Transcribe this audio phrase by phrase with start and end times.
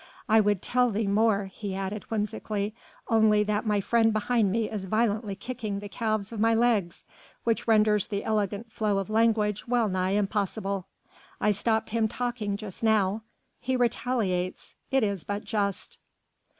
[0.27, 2.73] I would tell thee more," he added, whimsically,
[3.07, 7.05] "only that my friend behind me is violently kicking the calves of my legs,
[7.43, 10.87] which renders the elegant flow of language well nigh impossible.
[11.39, 13.21] I stopped him talking just now
[13.59, 14.73] he retaliates...
[14.89, 15.99] it is but just."